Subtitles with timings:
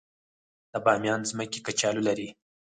[0.71, 2.27] د بامیان ځمکې کچالو لري